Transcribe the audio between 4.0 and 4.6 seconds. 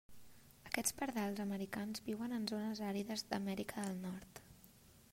Nord.